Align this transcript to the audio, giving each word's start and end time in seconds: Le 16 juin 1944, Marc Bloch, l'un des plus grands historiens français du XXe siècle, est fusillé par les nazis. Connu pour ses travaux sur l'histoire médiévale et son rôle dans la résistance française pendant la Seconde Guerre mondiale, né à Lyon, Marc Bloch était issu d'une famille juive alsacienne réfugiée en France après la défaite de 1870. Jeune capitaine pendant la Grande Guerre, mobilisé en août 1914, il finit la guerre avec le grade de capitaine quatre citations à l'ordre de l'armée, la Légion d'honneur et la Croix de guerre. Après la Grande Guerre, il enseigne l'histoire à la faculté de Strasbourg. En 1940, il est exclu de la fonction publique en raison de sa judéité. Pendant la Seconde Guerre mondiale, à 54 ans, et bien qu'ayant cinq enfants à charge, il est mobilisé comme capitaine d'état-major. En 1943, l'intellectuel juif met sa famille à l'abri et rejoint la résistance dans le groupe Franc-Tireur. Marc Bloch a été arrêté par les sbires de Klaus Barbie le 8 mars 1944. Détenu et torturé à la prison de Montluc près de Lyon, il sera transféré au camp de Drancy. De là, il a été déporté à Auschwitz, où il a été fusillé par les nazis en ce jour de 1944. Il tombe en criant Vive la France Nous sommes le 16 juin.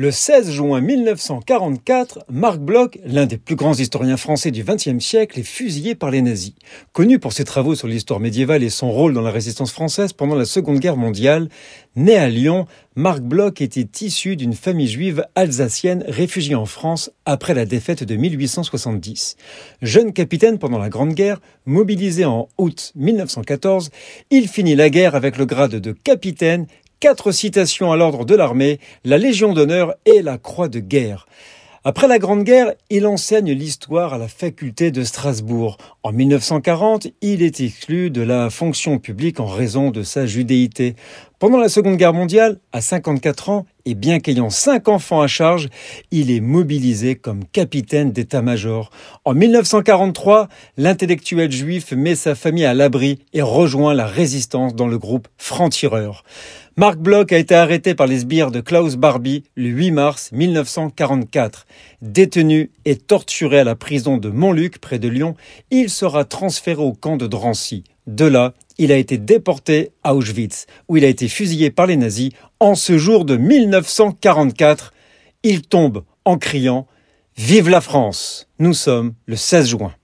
Le 0.00 0.12
16 0.12 0.52
juin 0.52 0.80
1944, 0.80 2.20
Marc 2.30 2.60
Bloch, 2.60 2.96
l'un 3.04 3.26
des 3.26 3.36
plus 3.36 3.56
grands 3.56 3.74
historiens 3.74 4.16
français 4.16 4.52
du 4.52 4.62
XXe 4.62 5.04
siècle, 5.04 5.40
est 5.40 5.42
fusillé 5.42 5.96
par 5.96 6.12
les 6.12 6.22
nazis. 6.22 6.54
Connu 6.92 7.18
pour 7.18 7.32
ses 7.32 7.42
travaux 7.42 7.74
sur 7.74 7.88
l'histoire 7.88 8.20
médiévale 8.20 8.62
et 8.62 8.70
son 8.70 8.92
rôle 8.92 9.12
dans 9.12 9.22
la 9.22 9.32
résistance 9.32 9.72
française 9.72 10.12
pendant 10.12 10.36
la 10.36 10.44
Seconde 10.44 10.78
Guerre 10.78 10.96
mondiale, 10.96 11.48
né 11.96 12.14
à 12.14 12.28
Lyon, 12.28 12.66
Marc 12.94 13.22
Bloch 13.22 13.60
était 13.60 13.88
issu 14.06 14.36
d'une 14.36 14.54
famille 14.54 14.86
juive 14.86 15.24
alsacienne 15.34 16.04
réfugiée 16.06 16.54
en 16.54 16.66
France 16.66 17.10
après 17.24 17.54
la 17.54 17.64
défaite 17.64 18.04
de 18.04 18.14
1870. 18.14 19.36
Jeune 19.82 20.12
capitaine 20.12 20.60
pendant 20.60 20.78
la 20.78 20.90
Grande 20.90 21.14
Guerre, 21.14 21.40
mobilisé 21.66 22.24
en 22.24 22.48
août 22.56 22.92
1914, 22.94 23.90
il 24.30 24.46
finit 24.46 24.76
la 24.76 24.90
guerre 24.90 25.16
avec 25.16 25.36
le 25.38 25.44
grade 25.44 25.74
de 25.74 25.90
capitaine 25.90 26.68
quatre 27.00 27.32
citations 27.32 27.92
à 27.92 27.96
l'ordre 27.96 28.24
de 28.24 28.34
l'armée, 28.34 28.80
la 29.04 29.18
Légion 29.18 29.52
d'honneur 29.52 29.94
et 30.04 30.22
la 30.22 30.38
Croix 30.38 30.68
de 30.68 30.80
guerre. 30.80 31.26
Après 31.84 32.08
la 32.08 32.18
Grande 32.18 32.42
Guerre, 32.42 32.74
il 32.90 33.06
enseigne 33.06 33.52
l'histoire 33.52 34.12
à 34.12 34.18
la 34.18 34.26
faculté 34.26 34.90
de 34.90 35.04
Strasbourg. 35.04 35.78
En 36.02 36.12
1940, 36.12 37.06
il 37.22 37.40
est 37.40 37.60
exclu 37.60 38.10
de 38.10 38.20
la 38.20 38.50
fonction 38.50 38.98
publique 38.98 39.38
en 39.38 39.46
raison 39.46 39.90
de 39.90 40.02
sa 40.02 40.26
judéité. 40.26 40.96
Pendant 41.38 41.58
la 41.58 41.68
Seconde 41.68 41.96
Guerre 41.98 42.14
mondiale, 42.14 42.58
à 42.72 42.80
54 42.80 43.48
ans, 43.50 43.66
et 43.84 43.94
bien 43.94 44.18
qu'ayant 44.18 44.50
cinq 44.50 44.88
enfants 44.88 45.20
à 45.20 45.28
charge, 45.28 45.68
il 46.10 46.32
est 46.32 46.40
mobilisé 46.40 47.14
comme 47.14 47.44
capitaine 47.44 48.10
d'état-major. 48.10 48.90
En 49.24 49.34
1943, 49.34 50.48
l'intellectuel 50.76 51.52
juif 51.52 51.92
met 51.92 52.16
sa 52.16 52.34
famille 52.34 52.64
à 52.64 52.74
l'abri 52.74 53.20
et 53.32 53.40
rejoint 53.40 53.94
la 53.94 54.06
résistance 54.06 54.74
dans 54.74 54.88
le 54.88 54.98
groupe 54.98 55.28
Franc-Tireur. 55.36 56.24
Marc 56.76 56.98
Bloch 56.98 57.30
a 57.30 57.38
été 57.38 57.54
arrêté 57.54 57.94
par 57.94 58.08
les 58.08 58.18
sbires 58.18 58.50
de 58.50 58.60
Klaus 58.60 58.96
Barbie 58.96 59.44
le 59.54 59.68
8 59.68 59.92
mars 59.92 60.32
1944. 60.32 61.66
Détenu 62.02 62.72
et 62.84 62.96
torturé 62.96 63.60
à 63.60 63.64
la 63.64 63.76
prison 63.76 64.16
de 64.16 64.28
Montluc 64.28 64.80
près 64.80 64.98
de 64.98 65.06
Lyon, 65.06 65.36
il 65.70 65.88
sera 65.88 66.24
transféré 66.24 66.82
au 66.82 66.94
camp 66.94 67.16
de 67.16 67.28
Drancy. 67.28 67.84
De 68.08 68.24
là, 68.24 68.54
il 68.78 68.92
a 68.92 68.96
été 68.96 69.18
déporté 69.18 69.90
à 70.04 70.14
Auschwitz, 70.14 70.66
où 70.88 70.96
il 70.96 71.04
a 71.04 71.08
été 71.08 71.28
fusillé 71.28 71.70
par 71.70 71.86
les 71.86 71.96
nazis 71.96 72.30
en 72.60 72.74
ce 72.74 72.96
jour 72.96 73.24
de 73.24 73.36
1944. 73.36 74.92
Il 75.42 75.62
tombe 75.62 76.04
en 76.24 76.38
criant 76.38 76.86
Vive 77.36 77.68
la 77.68 77.80
France 77.80 78.48
Nous 78.58 78.74
sommes 78.74 79.14
le 79.26 79.36
16 79.36 79.68
juin. 79.68 79.94